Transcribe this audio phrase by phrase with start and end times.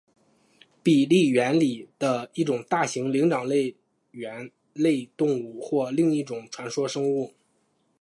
[0.81, 3.75] 比利猿里的一种大型灵长类
[4.09, 7.31] 猿类动物或另一种传说生物。